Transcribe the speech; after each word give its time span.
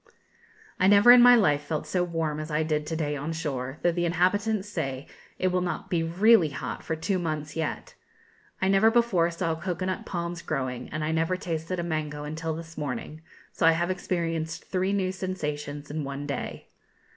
I 0.79 0.87
never 0.87 1.11
in 1.11 1.21
my 1.21 1.35
life 1.35 1.61
felt 1.61 1.85
so 1.85 2.03
warm 2.03 2.39
as 2.39 2.49
I 2.49 2.63
did 2.63 2.87
to 2.87 2.95
day 2.95 3.15
on 3.15 3.31
shore, 3.33 3.77
though 3.83 3.91
the 3.91 4.05
inhabitants 4.07 4.67
say 4.67 5.05
it 5.37 5.49
will 5.49 5.61
not 5.61 5.91
be 5.91 6.01
really 6.01 6.49
hot 6.49 6.81
for 6.81 6.95
two 6.95 7.19
months 7.19 7.55
yet; 7.55 7.93
I 8.59 8.67
never 8.67 8.89
before 8.89 9.29
saw 9.29 9.53
cocoa 9.53 9.85
nut 9.85 10.03
palms 10.07 10.41
growing; 10.41 10.89
and 10.89 11.03
I 11.03 11.11
never 11.11 11.37
tasted 11.37 11.79
a 11.79 11.83
mango 11.83 12.23
until 12.23 12.55
this 12.55 12.79
morning; 12.79 13.21
so 13.51 13.67
I 13.67 13.73
have 13.73 13.91
experienced 13.91 14.63
three 14.63 14.91
new 14.91 15.11
sensations 15.11 15.91
in 15.91 16.03
one 16.03 16.25
day. 16.25 16.69